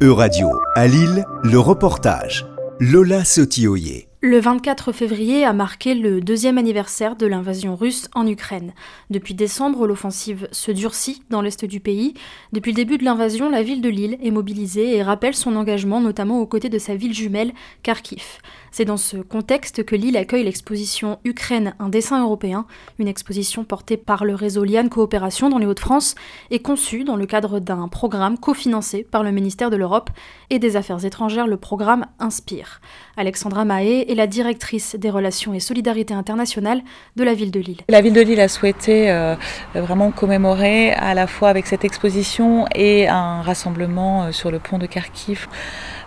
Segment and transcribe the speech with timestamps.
[0.00, 0.46] E-Radio,
[0.76, 2.46] à Lille, le reportage.
[2.78, 4.07] Lola Sotioyer.
[4.20, 8.72] Le 24 février a marqué le deuxième anniversaire de l'invasion russe en Ukraine.
[9.10, 12.14] Depuis décembre, l'offensive se durcit dans l'est du pays.
[12.50, 16.00] Depuis le début de l'invasion, la ville de Lille est mobilisée et rappelle son engagement
[16.00, 17.52] notamment aux côtés de sa ville jumelle,
[17.84, 18.24] Kharkiv.
[18.72, 22.66] C'est dans ce contexte que Lille accueille l'exposition Ukraine, un dessin européen,
[22.98, 26.16] une exposition portée par le réseau Liane Coopération dans les Hauts-de-France
[26.50, 30.10] et conçue dans le cadre d'un programme cofinancé par le ministère de l'Europe
[30.50, 31.46] et des Affaires étrangères.
[31.46, 32.80] Le programme Inspire.
[33.16, 36.82] Alexandra Mahé est la directrice des relations et solidarité internationale
[37.16, 37.80] de la ville de Lille.
[37.88, 39.36] La ville de Lille a souhaité euh,
[39.74, 44.78] vraiment commémorer à la fois avec cette exposition et un rassemblement euh, sur le pont
[44.78, 45.48] de Kharkiv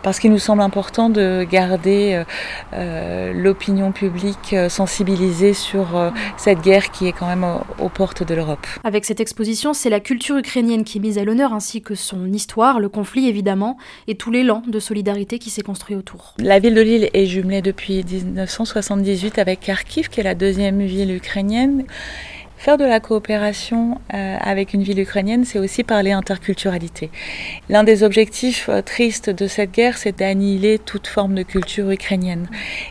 [0.04, 2.24] parce qu'il nous semble important de garder euh,
[2.74, 7.46] euh, l'opinion publique euh, sensibilisée sur cette guerre qui est quand même
[7.80, 8.66] aux, portes de l'Europe.
[8.84, 12.32] Avec cette exposition, c'est la culture ukrainienne qui est mise à l'honneur ainsi que son
[12.32, 16.34] histoire, le conflit évidemment, et tout l'élan de solidarité qui s'est construit autour.
[16.40, 21.14] La ville de Lille est jumelée depuis 1978 avec Kharkiv, qui est la deuxième ville
[21.14, 21.86] ukrainienne.
[22.62, 27.10] Faire de la coopération euh, avec une ville ukrainienne, c'est aussi parler interculturalité.
[27.70, 32.48] L'un des objectifs euh, tristes de cette guerre, c'est d'annihiler toute forme de culture ukrainienne.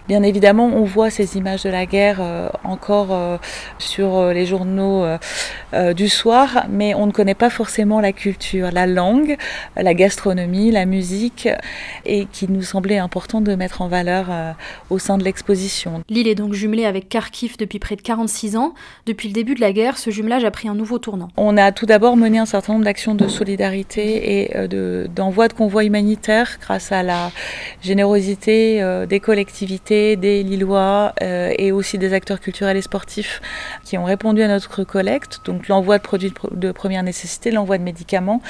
[0.09, 3.17] Bien évidemment, on voit ces images de la guerre euh, encore
[3.79, 5.07] sur les journaux
[5.95, 9.37] du soir, mais on ne connaît pas forcément la culture, la langue,
[9.77, 11.49] la gastronomie, la musique,
[12.05, 14.57] et qui nous semblait important de mettre en valeur
[14.91, 16.03] au sein de l'exposition.
[16.09, 18.75] L'île est donc jumelée avec Kharkiv depuis près de 46 ans.
[19.07, 21.29] Depuis le début de la guerre, ce jumelage a pris un nouveau tournant.
[21.37, 25.53] On a tout d'abord mené un certain nombre d'actions de solidarité et euh, d'envoi de,
[25.53, 27.31] convois humanitaires grâce à la
[27.83, 33.41] générosité euh, des collectivités, des Lillois euh, et aussi des acteurs culturels et sportifs
[33.85, 35.41] qui ont répondu à notre collecte.
[35.45, 38.43] Donc l'envoi de produits de première nécessité, l'envoi de médicaments.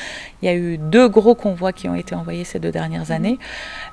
[0.42, 3.38] Il y a eu deux gros convois qui ont été envoyés ces deux dernières années.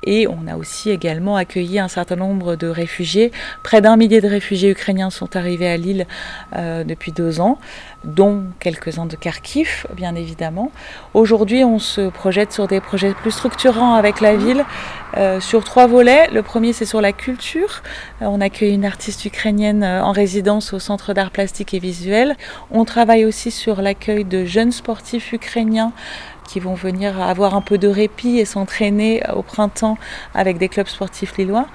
[0.05, 3.31] Et on a aussi également accueilli un certain nombre de réfugiés.
[3.63, 6.05] Près d'un millier de réfugiés ukrainiens sont arrivés à Lille
[6.53, 7.57] depuis deux ans,
[8.03, 10.71] dont quelques-uns de Kharkiv, bien évidemment.
[11.13, 14.65] Aujourd'hui, on se projette sur des projets plus structurants avec la ville,
[15.15, 16.27] euh, sur trois volets.
[16.31, 17.81] Le premier, c'est sur la culture.
[18.21, 22.35] Euh, on accueille une artiste ukrainienne euh, en résidence au Centre d'art plastique et visuel.
[22.71, 25.91] On travaille aussi sur l'accueil de jeunes sportifs ukrainiens
[26.47, 29.97] qui vont venir avoir un peu de répit et s'entraîner au printemps
[30.33, 31.67] avec des clubs sportifs lillois.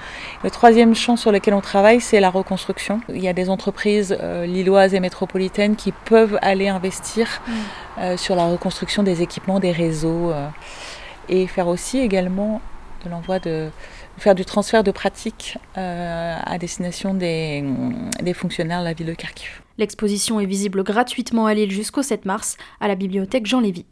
[0.43, 3.01] Le troisième champ sur lequel on travaille, c'est la reconstruction.
[3.09, 7.53] Il y a des entreprises euh, lilloises et métropolitaines qui peuvent aller investir mm.
[7.99, 10.49] euh, sur la reconstruction des équipements, des réseaux euh,
[11.29, 12.61] et faire aussi également
[13.05, 13.69] de l'envoi de
[14.19, 17.65] faire du transfert de pratiques à destination des,
[18.23, 19.63] des fonctionnaires de la ville de Kharkiv.
[19.79, 23.87] L'exposition est visible gratuitement à Lille jusqu'au 7 mars à la bibliothèque Jean Lévy.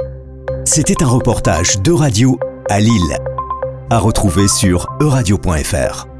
[0.72, 2.38] C'était un reportage de radio
[2.68, 3.18] à Lille.
[3.90, 6.19] À retrouver sur euradio.fr.